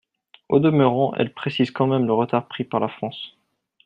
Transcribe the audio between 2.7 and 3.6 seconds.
la France.